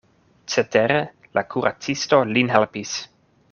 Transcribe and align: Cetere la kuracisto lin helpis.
Cetere 0.53 0.95
la 1.39 1.45
kuracisto 1.53 2.23
lin 2.33 2.53
helpis. 2.57 2.99